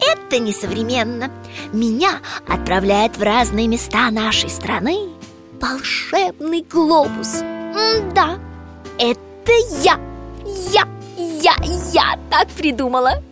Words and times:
это 0.00 0.38
несовременно. 0.38 1.30
Меня 1.72 2.20
отправляет 2.48 3.16
в 3.16 3.22
разные 3.22 3.68
места 3.68 4.10
нашей 4.10 4.50
страны 4.50 5.10
Волшебный 5.60 6.64
глобус. 6.70 7.42
М-да, 7.42 8.38
это 8.98 9.52
я. 9.82 9.98
Я, 10.72 10.84
я, 11.16 11.54
я 11.92 12.18
так 12.30 12.48
придумала. 12.48 13.22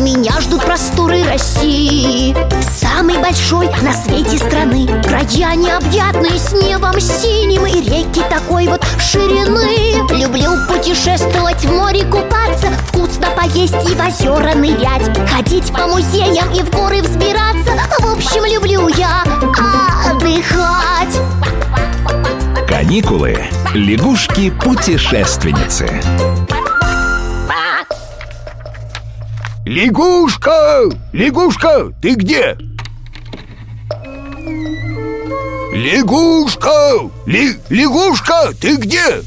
Меня 0.00 0.32
ждут 0.40 0.62
просторы 0.62 1.24
России 1.24 2.36
Самой 2.62 3.18
большой 3.18 3.68
на 3.82 3.92
свете 3.92 4.38
страны. 4.38 4.86
Края 5.02 5.56
необъятные 5.56 6.38
с 6.38 6.52
небом 6.52 7.00
синим 7.00 7.66
И 7.66 7.80
реки 7.80 8.22
такой 8.28 8.68
вот 8.68 8.84
ширины. 9.00 10.06
Люблю 10.14 10.52
путешествовать, 10.68 11.64
в 11.64 11.72
море 11.72 12.04
купаться 12.04 12.33
и 13.82 13.94
в 13.94 14.00
озера 14.00 14.54
нырять 14.54 15.10
Ходить 15.30 15.70
по 15.72 15.86
музеям 15.86 16.50
и 16.52 16.62
в 16.62 16.70
горы 16.70 17.00
взбираться 17.02 17.72
В 18.00 18.16
общем, 18.16 18.44
люблю 18.44 18.88
я 18.88 19.22
отдыхать 20.10 21.20
Каникулы. 22.68 23.38
Лягушки-путешественницы. 23.72 25.88
Лягушка! 29.64 30.82
Лягушка, 31.12 31.90
ты 32.02 32.14
где? 32.14 32.56
Лягушка! 35.72 37.10
Ли, 37.26 37.56
лягушка, 37.70 38.52
ты 38.60 38.76
где? 38.76 39.22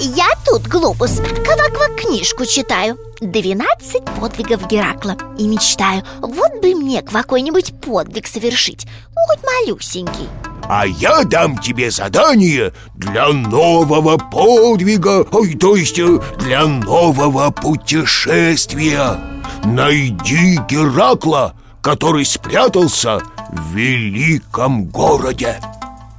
Я 0.00 0.26
тут, 0.50 0.66
глобус, 0.66 1.20
ква-ква 1.44 1.88
книжку 1.96 2.44
читаю. 2.44 2.98
12 3.20 4.02
подвигов 4.18 4.66
Геракла. 4.66 5.16
И 5.38 5.46
мечтаю, 5.46 6.02
вот 6.20 6.60
бы 6.60 6.74
мне 6.74 7.02
какой-нибудь 7.02 7.72
подвиг 7.80 8.26
совершить. 8.26 8.86
Ну, 9.14 9.20
хоть 9.28 9.44
малюсенький. 9.44 10.28
А 10.68 10.86
я 10.86 11.22
дам 11.24 11.58
тебе 11.58 11.90
задание 11.90 12.72
для 12.94 13.28
нового 13.28 14.16
подвига. 14.18 15.24
Ой, 15.30 15.54
то 15.54 15.76
есть 15.76 15.98
э, 15.98 16.18
для 16.38 16.66
нового 16.66 17.50
путешествия. 17.50 19.20
Найди 19.64 20.58
Геракла, 20.68 21.54
который 21.80 22.24
спрятался 22.24 23.20
в 23.52 23.74
великом 23.74 24.84
городе. 24.86 25.60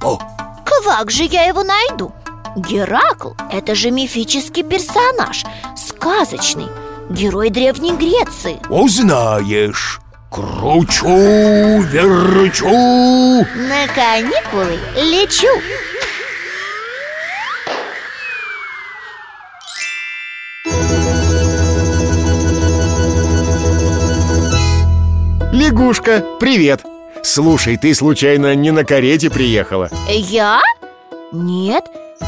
О, 0.02 0.18
Как 0.64 1.10
же 1.10 1.24
я 1.24 1.44
его 1.44 1.62
найду? 1.62 2.12
Геракл– 2.56 3.30
это 3.52 3.74
же 3.74 3.90
мифический 3.90 4.62
персонаж, 4.62 5.44
сказочный 5.76 6.68
Герой 7.08 7.48
Древней 7.50 7.92
Греции 7.92 8.60
узнаешь 8.68 10.00
Кручу, 10.30 11.08
верчу 11.82 12.66
На 12.68 13.86
каникулы 13.94 14.78
лечу 14.96 15.48
Лягушка, 25.52 26.24
привет! 26.40 26.82
Слушай, 27.22 27.76
ты 27.76 27.94
случайно 27.94 28.54
не 28.54 28.72
на 28.72 28.84
карете 28.84 29.30
приехала? 29.30 29.88
Я? 30.08 30.60
Нет, 31.30 31.84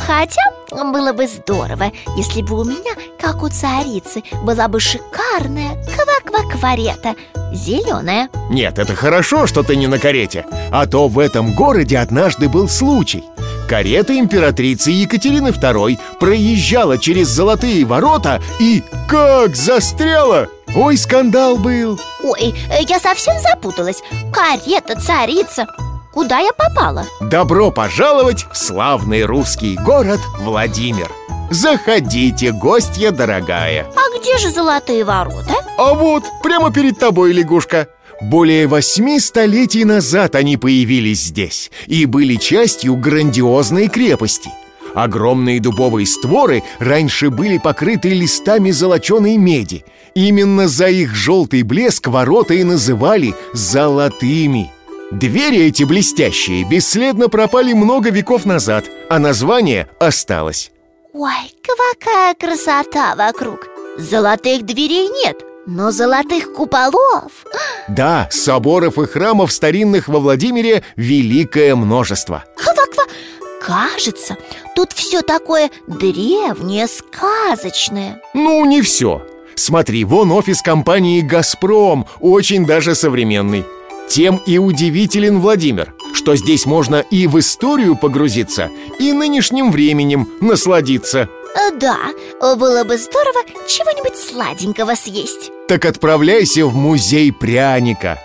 хотя 0.06 0.43
было 0.71 1.12
бы 1.12 1.27
здорово, 1.27 1.93
если 2.16 2.43
бы 2.43 2.60
у 2.60 2.65
меня, 2.65 2.93
как 3.21 3.43
у 3.43 3.49
царицы, 3.49 4.22
была 4.43 4.69
бы 4.69 4.81
шикарная 4.81 5.77
ква-ква-кварета 5.84 7.15
Зеленая 7.53 8.28
Нет, 8.50 8.78
это 8.78 8.94
хорошо, 8.97 9.47
что 9.47 9.62
ты 9.62 9.77
не 9.77 9.87
на 9.87 9.99
карете 9.99 10.44
А 10.72 10.87
то 10.87 11.09
в 11.09 11.19
этом 11.19 11.55
городе 11.55 11.99
однажды 11.99 12.49
был 12.49 12.69
случай 12.69 13.25
Карета 13.69 14.19
императрицы 14.19 14.91
Екатерины 14.91 15.49
II 15.49 15.99
проезжала 16.21 16.99
через 16.99 17.28
золотые 17.28 17.84
ворота 17.84 18.43
и 18.61 18.82
как 19.09 19.56
застряла! 19.56 20.49
Ой, 20.75 20.99
скандал 20.99 21.56
был! 21.56 21.99
Ой, 22.22 22.55
я 22.87 22.99
совсем 22.99 23.34
запуталась 23.41 24.03
Карета, 24.32 25.00
царица 25.00 25.66
Куда 26.14 26.38
я 26.38 26.52
попала? 26.52 27.06
Добро 27.20 27.72
пожаловать 27.72 28.47
в 28.52 28.56
славный 28.56 29.25
русский 29.25 29.76
город 29.84 30.20
Владимир 30.38 31.10
Заходите, 31.50 32.52
гостья 32.52 33.10
дорогая 33.10 33.88
А 33.97 34.16
где 34.16 34.38
же 34.38 34.52
золотые 34.52 35.02
ворота? 35.02 35.56
А 35.76 35.92
вот, 35.92 36.22
прямо 36.41 36.72
перед 36.72 37.00
тобой, 37.00 37.32
лягушка 37.32 37.88
более 38.20 38.69
восьми 38.69 39.19
столетий 39.19 39.84
назад 39.84 40.36
они 40.36 40.56
появились 40.56 41.20
здесь 41.20 41.72
и 41.88 42.06
были 42.06 42.36
частью 42.36 42.94
грандиозной 42.94 43.88
крепости. 43.88 44.50
Огромные 44.94 45.58
дубовые 45.58 46.06
створы 46.06 46.62
раньше 46.78 47.31
были 47.31 47.58
покрыты 47.58 48.10
листами 48.10 48.70
золоченой 48.70 49.36
меди. 49.36 49.84
Именно 50.14 50.69
за 50.69 50.86
их 50.86 51.12
желтый 51.12 51.62
блеск 51.64 52.06
ворота 52.06 52.54
и 52.54 52.62
называли 52.62 53.34
«золотыми». 53.52 54.70
Двери 55.14 55.66
эти 55.66 55.84
блестящие 55.84 56.64
бесследно 56.64 57.28
пропали 57.28 57.72
много 57.72 58.10
веков 58.10 58.44
назад, 58.44 58.86
а 59.08 59.20
название 59.20 59.88
осталось. 60.00 60.72
Ой, 61.12 61.54
какая 61.62 62.34
красота 62.34 63.14
вокруг 63.14 63.69
Золотых 63.97 64.62
дверей 64.64 65.06
нет, 65.06 65.44
но 65.66 65.92
золотых 65.92 66.52
куполов 66.52 67.30
Да, 67.86 68.26
соборов 68.32 68.98
и 68.98 69.06
храмов 69.06 69.52
старинных 69.52 70.08
во 70.08 70.19
Владимире 70.19 70.82
великое 70.97 71.76
множество. 71.76 72.44
Ква-ква 72.56 73.04
Кажется, 73.64 74.36
тут 74.75 74.92
все 74.92 75.22
такое 75.22 75.70
древнее, 75.86 76.88
сказочное 76.88 78.20
Ну, 78.34 78.64
не 78.64 78.82
все. 78.82 79.22
Смотри, 79.54 80.04
вон 80.04 80.32
офис 80.32 80.60
компании 80.60 81.20
«Газпром», 81.20 82.06
очень 82.19 82.66
даже 82.66 82.96
современный. 82.96 83.64
Тем 84.09 84.41
и 84.47 84.59
удивителен 84.59 85.41
Владимир, 85.41 85.94
что 86.12 86.37
здесь 86.37 86.66
можно 86.66 86.97
и 86.97 87.26
в 87.26 87.38
историю 87.38 87.97
погрузиться, 87.97 88.70
и 88.98 89.12
нынешним 89.12 89.72
временем 89.72 90.28
насладиться. 90.41 91.28
Э, 91.54 91.70
Да, 91.78 91.97
было 92.41 92.84
бы 92.84 92.97
здорово 92.98 93.41
чего-нибудь 93.66 94.16
сладенького 94.16 94.94
съесть. 94.94 95.50
Так 95.69 95.84
отправляйся 95.84 96.66
в 96.66 96.75
музей 96.75 97.32
пряника. 97.32 98.19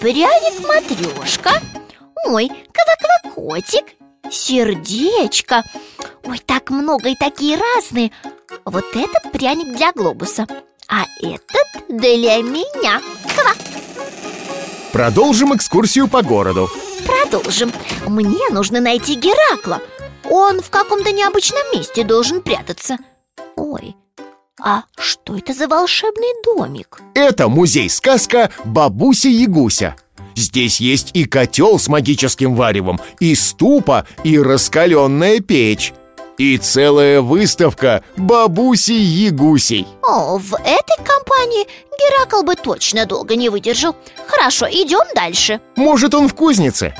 Пряник-матрешка 0.00 1.62
Ой, 2.26 2.48
ква-ква-котик 2.48 3.84
Сердечко. 4.30 5.62
Ой, 6.24 6.38
так 6.44 6.70
много 6.70 7.10
и 7.10 7.14
такие 7.14 7.58
разные. 7.58 8.10
Вот 8.64 8.84
этот 8.94 9.32
пряник 9.32 9.76
для 9.76 9.92
глобуса 9.92 10.46
А 10.88 11.04
этот 11.20 11.88
для 11.88 12.38
меня 12.38 13.00
Ква, 13.34 13.52
Продолжим 14.92 15.54
экскурсию 15.54 16.08
по 16.08 16.22
городу. 16.22 16.70
продолжим 17.06 17.72
Мне 18.06 18.48
нужно 18.50 18.80
найти 18.80 19.14
Геракла 19.14 19.80
Он 20.24 20.60
в 20.60 20.70
каком-то 20.70 21.10
необычном 21.12 21.62
месте 21.72 22.04
должен 22.04 22.42
прятаться 22.42 22.98
Ой, 23.56 23.96
а 24.60 24.84
что 24.96 25.36
это 25.36 25.52
за 25.52 25.68
волшебный 25.68 26.32
домик? 26.44 27.00
Это 27.14 27.48
музей-сказка 27.48 28.50
«Бабуся-ягуся». 28.64 29.96
Здесь 30.36 30.80
есть 30.80 31.10
и 31.14 31.24
котел 31.24 31.78
с 31.78 31.88
магическим 31.88 32.54
варевом, 32.54 33.00
и 33.20 33.34
ступа, 33.34 34.06
и 34.24 34.38
раскаленная 34.38 35.40
печь. 35.40 35.92
И 36.36 36.58
целая 36.58 37.20
выставка 37.20 38.02
бабусей-ягусей. 38.16 39.86
О, 40.02 40.38
в 40.38 40.54
этой 40.54 40.96
компании 41.04 41.66
Геракл 41.98 42.42
бы 42.42 42.56
точно 42.56 43.06
долго 43.06 43.36
не 43.36 43.48
выдержал 43.48 43.94
Хорошо, 44.26 44.66
идем 44.66 45.06
дальше 45.14 45.60
Может, 45.76 46.14
он 46.14 46.28
в 46.28 46.34
кузнице? 46.34 46.94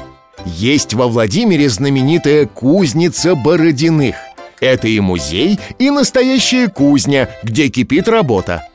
Есть 0.45 0.95
во 0.95 1.09
Владимире 1.09 1.69
знаменитая 1.69 2.47
кузница 2.47 3.35
Бородиных. 3.35 4.17
Это 4.61 4.89
и 4.89 5.01
музей, 5.01 5.59
и 5.79 5.91
настоящая 5.91 6.69
кузня, 6.69 7.29
где 7.43 7.69
кипит 7.69 8.09
работа 8.09 8.67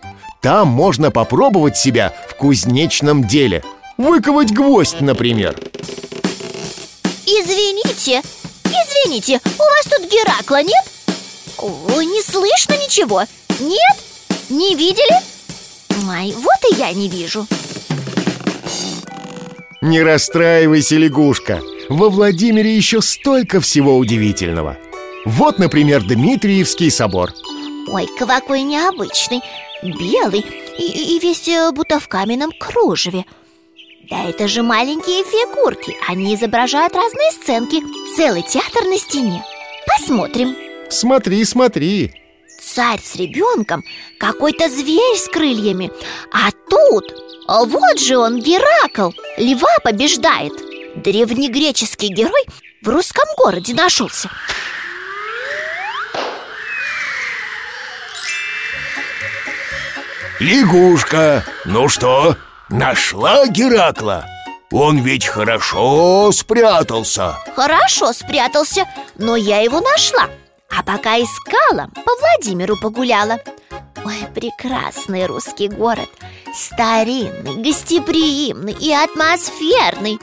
Там 0.41 0.67
можно 0.67 1.09
попробовать 1.09 1.77
себя 1.77 2.13
в 2.27 2.35
кузнечном 2.35 3.25
деле 3.25 3.63
Выковать 3.97 4.51
гвоздь, 4.51 4.99
например 4.99 5.55
Извините, 7.25 8.21
извините, 8.69 9.41
у 9.45 9.63
вас 9.63 9.85
тут 9.85 10.11
Геракла 10.11 10.63
нет? 10.63 10.85
Ой, 11.57 12.05
не 12.05 12.21
слышно 12.21 12.73
ничего 12.73 13.23
Нет? 13.59 13.97
Не 14.49 14.75
видели? 14.75 15.15
Ай, 16.09 16.33
вот 16.33 16.71
и 16.71 16.75
я 16.75 16.91
не 16.93 17.09
вижу 17.09 17.45
Не 19.81 20.01
расстраивайся, 20.01 20.95
лягушка 20.95 21.61
Во 21.89 22.09
Владимире 22.09 22.75
еще 22.75 23.01
столько 23.01 23.59
всего 23.59 23.97
удивительного 23.97 24.77
Вот, 25.25 25.59
например, 25.59 26.01
Дмитриевский 26.03 26.91
собор 26.91 27.31
Ой, 27.87 28.07
какой 28.17 28.61
необычный 28.61 29.41
Белый 29.83 30.45
и, 30.79 31.15
и 31.15 31.19
весь 31.19 31.47
э, 31.47 31.71
будто 31.71 31.99
в 31.99 32.07
каменном 32.07 32.51
кружеве 32.57 33.25
Да 34.09 34.23
это 34.27 34.47
же 34.47 34.63
маленькие 34.63 35.23
фигурки. 35.23 35.95
Они 36.07 36.33
изображают 36.35 36.95
разные 36.95 37.31
сценки. 37.31 37.83
Целый 38.15 38.41
театр 38.41 38.83
на 38.85 38.97
стене. 38.97 39.43
Посмотрим. 39.85 40.55
Смотри, 40.89 41.45
смотри. 41.45 42.13
Царь 42.59 42.99
с 43.01 43.15
ребенком, 43.15 43.83
какой-то 44.19 44.67
зверь 44.67 45.17
с 45.17 45.27
крыльями. 45.29 45.91
А 46.33 46.51
тут, 46.69 47.05
вот 47.47 47.99
же 47.99 48.17
он, 48.17 48.39
Геракл, 48.39 49.11
льва 49.37 49.77
побеждает. 49.83 50.53
Древнегреческий 50.95 52.09
герой 52.09 52.45
в 52.81 52.89
русском 52.89 53.25
городе 53.37 53.73
нашелся 53.73 54.29
Лягушка, 60.39 61.45
ну 61.65 61.87
что, 61.89 62.35
нашла 62.69 63.47
Геракла? 63.47 64.25
Он 64.71 64.99
ведь 64.99 65.25
хорошо 65.25 66.31
спрятался. 66.31 67.35
Хорошо 67.55 68.13
спрятался, 68.13 68.85
но 69.17 69.35
я 69.35 69.61
его 69.61 69.81
нашла. 69.81 70.29
А 70.69 70.83
пока 70.83 71.17
искала, 71.17 71.89
по 72.05 72.11
Владимиру 72.19 72.77
погуляла. 72.77 73.39
Ой, 74.05 74.27
прекрасный 74.33 75.25
русский 75.25 75.67
город. 75.67 76.09
Старинный, 76.53 77.55
гостеприимный 77.63 78.73
и 78.73 78.93
атмосферный. 78.93 80.19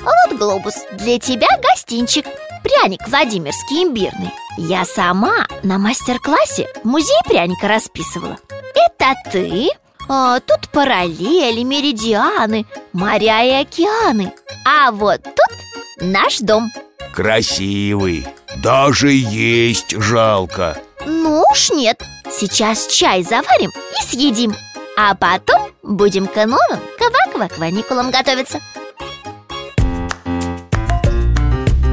Вот 0.00 0.38
глобус, 0.38 0.74
для 0.92 1.18
тебя 1.18 1.48
гостинчик. 1.60 2.24
Пряник 2.62 3.06
Владимирский 3.08 3.82
имбирный. 3.82 4.30
Я 4.56 4.84
сама 4.84 5.46
на 5.62 5.78
мастер-классе 5.78 6.68
музей 6.84 7.20
пряника 7.24 7.68
расписывала. 7.68 8.38
Это 8.74 9.14
ты? 9.30 9.68
А, 10.08 10.40
тут 10.40 10.68
параллели, 10.70 11.62
меридианы, 11.62 12.64
моря 12.92 13.44
и 13.44 13.62
океаны. 13.62 14.32
А 14.64 14.90
вот 14.90 15.22
тут 15.22 15.56
наш 16.00 16.38
дом. 16.38 16.72
Красивый, 17.14 18.26
даже 18.56 19.10
есть 19.10 19.94
жалко. 20.00 20.78
Ну 21.04 21.44
уж 21.50 21.70
нет, 21.70 22.02
сейчас 22.30 22.86
чай 22.86 23.22
заварим 23.22 23.70
и 23.70 24.02
съедим. 24.02 24.54
А 24.96 25.14
потом 25.14 25.70
будем 25.82 26.26
к 26.26 26.34
новым. 26.36 26.80
Квак-квак-ваникулам 26.98 28.10
готовиться 28.10 28.60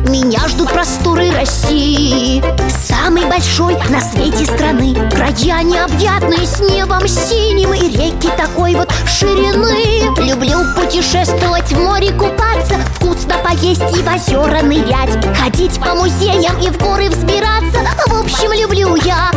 Меня 0.10 0.48
ждут 0.48 0.72
просторы 0.72 1.30
России 1.32 2.44
Самой 2.70 3.26
большой 3.26 3.76
на 3.90 4.00
свете 4.00 4.46
страны. 4.46 4.94
Края 5.12 5.64
необъятные 5.64 6.46
с 6.46 6.60
небом 6.60 7.08
синим 7.08 7.74
И 7.74 7.90
реки 7.90 8.30
такой 8.38 8.76
вот 8.76 8.94
ширины. 9.08 10.04
Люблю 10.24 10.60
путешествовать 10.76 11.72
в 11.72 11.80
море 11.80 12.12
купаться 12.12 12.76
Вкусно 12.96 13.34
поесть 13.44 13.82
и 13.96 14.04
в 14.04 14.08
озера 14.08 14.62
нырять. 14.62 15.18
Ходить 15.38 15.80
по 15.80 15.96
музеям 15.96 16.56
и 16.62 16.70
в 16.70 16.78
горы 16.78 17.10
взбираться. 17.10 17.80
В 18.08 18.14
общем, 18.22 18.54
люблю 18.54 18.96
я 18.96 19.32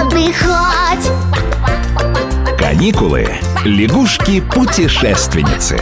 отдыхать. 0.00 1.10
Каникулы. 2.58 3.26
Лягушки-путешественницы. 3.64 5.80